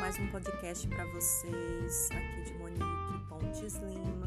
[0.00, 2.82] mais um podcast para vocês, aqui de Monique
[3.28, 4.26] Pontes Lima.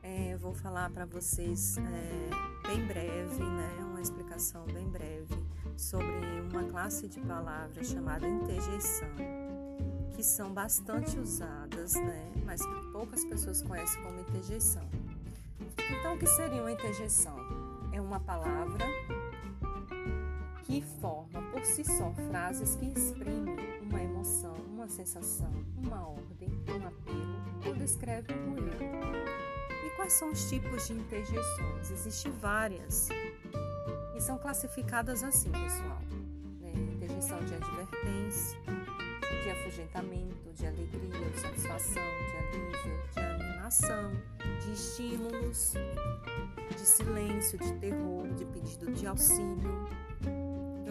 [0.00, 5.34] É, vou falar para vocês é, bem breve, né, uma explicação bem breve
[5.76, 6.06] sobre
[6.52, 9.08] uma classe de palavras chamada interjeição,
[10.14, 14.88] que são bastante usadas, né, mas que poucas pessoas conhecem como interjeição.
[15.90, 17.36] Então, o que seria uma interjeição?
[17.92, 18.86] É uma palavra
[20.62, 26.86] que forma por si só frases que exprimem uma emoção, uma sensação, uma ordem, um
[26.88, 29.86] apelo ou descrevem um erro.
[29.86, 31.92] E quais são os tipos de interjeições?
[31.92, 33.08] Existem várias
[34.16, 36.02] e são classificadas assim, pessoal:
[36.60, 36.72] né?
[36.94, 38.58] interjeição de advertência,
[39.44, 44.10] de afugentamento, de alegria, de satisfação, de alívio, de animação,
[44.64, 45.74] de estímulos,
[46.70, 49.86] de silêncio, de terror, de pedido de auxílio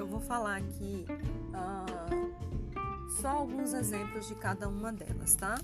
[0.07, 1.05] vou falar aqui
[1.53, 5.55] uh, só alguns exemplos de cada uma delas, tá?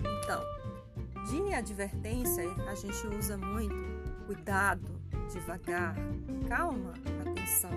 [0.00, 0.42] Então,
[1.30, 3.74] de advertência, a gente usa muito
[4.26, 4.88] cuidado,
[5.32, 5.96] devagar,
[6.48, 7.70] calma, atenção.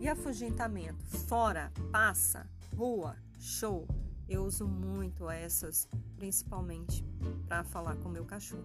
[0.00, 3.86] E afugentamento, fora, passa, rua, show.
[4.28, 7.04] Eu uso muito essas, principalmente
[7.46, 8.64] para falar com meu cachorro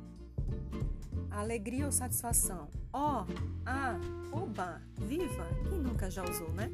[1.31, 2.67] alegria ou satisfação.
[2.91, 3.33] Ó, oh,
[3.65, 3.99] ah,
[4.31, 6.71] oba, viva, quem nunca já usou, né?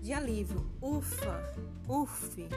[0.00, 1.42] De alívio, ufa,
[1.88, 2.48] uf.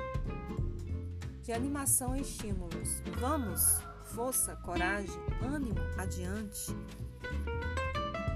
[1.42, 6.76] De animação e estímulos, vamos, força, coragem, ânimo, adiante.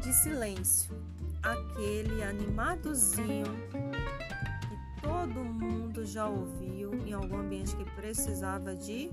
[0.02, 0.96] De silêncio,
[1.42, 9.12] aquele animadozinho que todo mundo já ouviu em algum ambiente que precisava de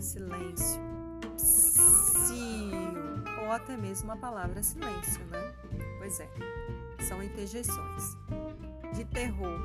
[0.00, 0.80] silêncio.
[1.72, 5.54] Psiu ou até mesmo a palavra silêncio, né?
[5.98, 6.28] Pois é,
[7.08, 8.16] são interjeições.
[8.94, 9.58] De terror.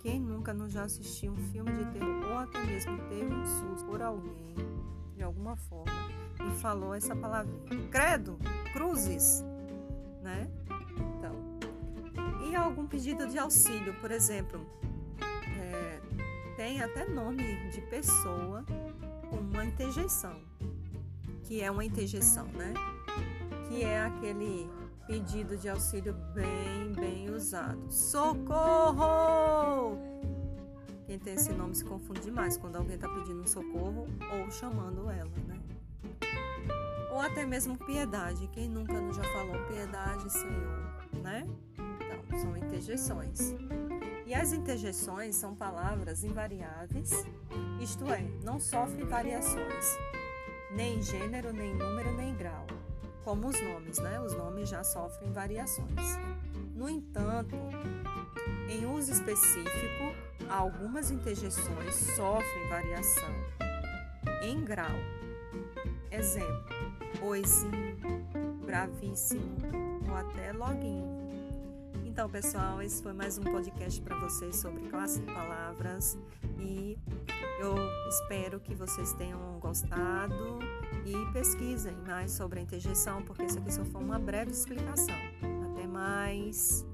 [0.00, 3.84] Quem nunca não já assistiu um filme de terror ou até mesmo teve um susto
[3.86, 4.54] por alguém,
[5.16, 5.92] de alguma forma,
[6.48, 7.88] e falou essa palavrinha?
[7.90, 8.38] Credo,
[8.72, 9.44] cruzes,
[10.22, 10.48] né?
[11.18, 11.34] Então,
[12.48, 14.64] e algum pedido de auxílio, por exemplo,
[15.20, 16.00] é,
[16.56, 18.64] tem até nome de pessoa
[19.28, 20.40] com uma interjeição,
[21.48, 22.74] que é uma interjeição, né?
[23.66, 24.70] que é aquele
[25.06, 27.90] pedido de auxílio bem, bem usado.
[27.90, 29.08] Socorro!
[31.06, 35.30] Quem tem esse nome se confunde demais quando alguém está pedindo socorro ou chamando ela,
[35.46, 35.58] né?
[37.10, 38.46] Ou até mesmo piedade.
[38.48, 41.48] Quem nunca já falou piedade, Senhor, né?
[41.72, 43.54] Então, são interjeições.
[44.26, 47.10] E as interjeições são palavras invariáveis,
[47.80, 49.96] isto é, não sofrem variações,
[50.70, 52.66] nem gênero, nem número, nem grau
[53.28, 54.18] como os nomes, né?
[54.22, 56.18] Os nomes já sofrem variações.
[56.74, 57.56] No entanto,
[58.70, 60.14] em uso específico,
[60.48, 63.28] algumas interjeições sofrem variação
[64.42, 64.96] em grau.
[66.10, 66.64] Exemplo:
[67.20, 67.98] oizinho,
[68.64, 69.58] bravíssimo
[70.08, 71.18] ou até loguinho.
[72.06, 76.18] Então, pessoal, esse foi mais um podcast para vocês sobre classe de palavras
[76.58, 76.98] e
[77.60, 77.76] eu
[78.08, 80.58] espero que vocês tenham gostado
[81.04, 85.14] e pesquisem mais sobre a interjeição, porque isso aqui só foi uma breve explicação.
[85.72, 86.86] Até mais!